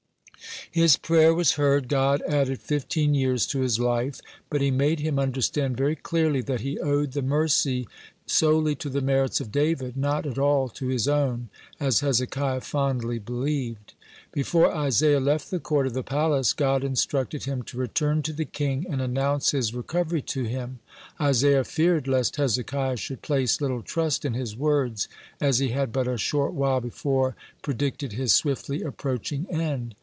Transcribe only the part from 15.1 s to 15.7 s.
left the